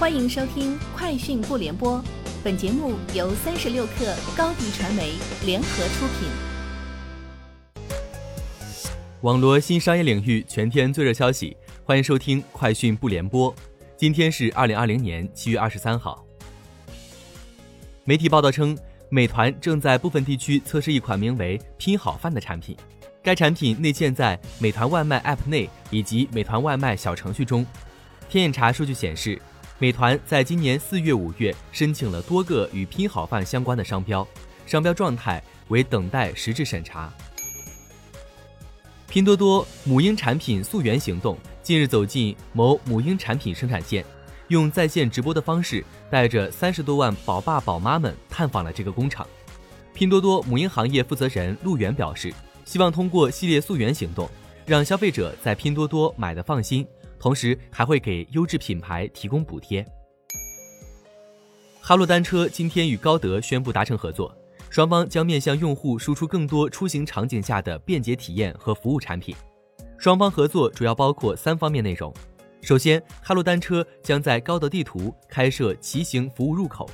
[0.00, 1.98] 欢迎收听《快讯不联播》，
[2.42, 5.12] 本节目由三十六克高低传媒
[5.44, 6.30] 联合出品。
[9.20, 13.54] 网罗新商业领域全天最热消息，欢迎收听《快讯不联播》。
[13.94, 16.24] 今天是二零二零年七月二十三号。
[18.04, 18.74] 媒体报道称，
[19.10, 22.74] 美团正在部分地区测试一款名为“拼好饭”的产品，
[23.22, 27.66] 该产品内嵌在美团外卖 App 内以及美团外卖小程序中。
[28.30, 29.38] 天眼查数据显示。
[29.80, 34.28] 美团在今年四月、五月申请了多个与拼好饭相关的商标，
[34.66, 37.10] 商标状态为等待实质审查。
[39.08, 44.04] 拼多多母婴产品溯源行动近日走进某母婴产品生产线，
[44.48, 49.26] 用在线直播的方式，带着三十多万宝爸宝妈们探访了这个工厂。
[49.94, 52.30] 拼多多母婴行业负责人陆源表示，
[52.66, 54.28] 希望通过系列溯源行动，
[54.66, 56.86] 让消费者在拼多多买的放心。
[57.20, 59.86] 同时还会给优质品牌提供补贴。
[61.80, 64.34] 哈罗单车今天与高德宣布达成合作，
[64.70, 69.36] 双方将面向用户输出更多出行场景下的便捷体验和服务产品。
[69.98, 72.12] 双方合作主要包括三方面内容：
[72.62, 76.86] 首先，哈罗单车将在高德地图开设骑行服务入口；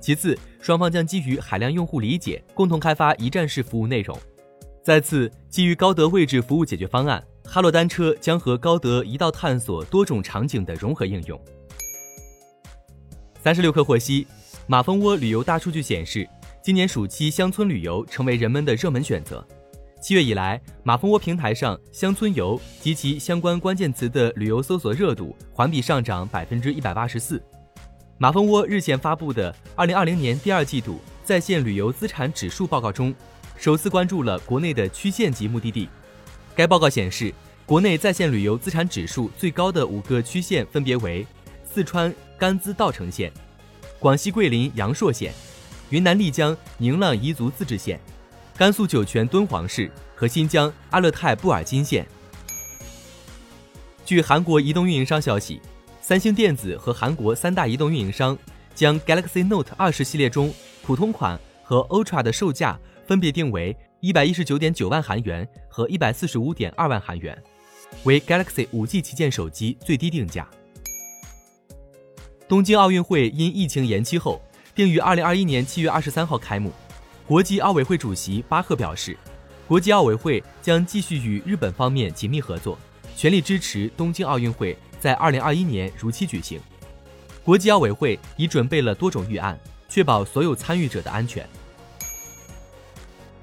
[0.00, 4.16] 其次，双方将基于海量用户理解，共同开发一站式服务内容；
[4.84, 7.24] 再次，基于高德位置服务解决方案。
[7.46, 11.40] 哈罗单车将和高德一道探索多种场景的融合应用。
[13.42, 14.26] 三十六氪获悉，
[14.66, 16.28] 马蜂窝旅游大数据显示，
[16.62, 19.46] 今年暑期乡村旅游成为人们的热门选择。
[20.00, 27.42] 七月以来，马蜂窝平台上“乡村游”及其相关关键词的旅游搜索热度环比上涨百分之一百八十四。
[28.18, 33.14] 马蜂窝日前发布的二零二零年第二季度在线旅游资产指数报告中，
[33.56, 35.88] 首次关注了国内的区县级目的地。
[36.56, 37.34] 该报告显示，
[37.66, 41.26] 国内在线旅游资产指数最高的五个区县分别为：
[41.64, 43.32] 四川甘孜稻城县、
[43.98, 45.32] 广西桂林阳朔县、
[45.90, 47.98] 云南丽江宁蒗彝族自治县、
[48.56, 52.06] 甘肃酒泉敦煌市和新疆阿勒泰布尔津县。
[54.04, 55.60] 据韩国移动运营商消息，
[56.00, 58.38] 三星电子和韩国三大移动运营商
[58.76, 60.54] 将 Galaxy Note 二十系列中
[60.84, 63.76] 普通款和 Ultra 的售价分别定为。
[64.00, 67.42] 一百一十九点九万韩元和一百四十五点二万韩元，
[68.02, 70.46] 为 Galaxy 五 G 旗舰手机最低定价。
[72.46, 74.42] 东京奥运会因疫情延期后，
[74.74, 76.70] 定于二零二一年七月二十三号开幕。
[77.26, 79.16] 国际奥委会主席巴赫表示，
[79.66, 82.78] 国际奥委会将继续与日本方面紧密合作，
[83.16, 86.60] 全力支持东京奥运会在二零二一年如期举行。
[87.42, 91.48] 国际奥委会已准备了多种预案，确保所有参与者的安全。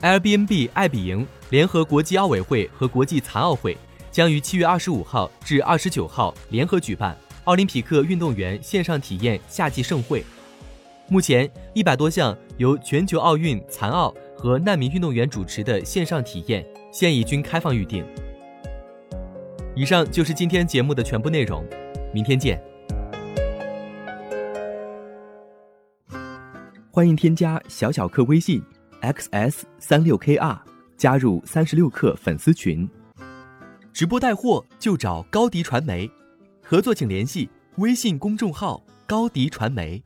[0.01, 3.78] Airbnb 爱彼迎联合国际奥委会和国际残奥会，
[4.12, 10.23] 将于七月二十五号至二十九号联合举办奥林匹克运动员线上体验夏季盛会。
[11.07, 18.03] 目前，一百多项由全球奥运、残奥和难民运动员主持的线上体验现已均开放预定。
[19.75, 21.63] 以上就是今天节目的全部内容，
[22.12, 22.59] 明天见。
[26.89, 28.63] 欢迎添加小小客微信。
[29.01, 30.59] Xs 三六 kr
[30.95, 32.88] 加入三十六氪粉丝群，
[33.91, 36.09] 直播带货就找高迪传媒，
[36.63, 40.01] 合作请联系微信公众号高迪传媒。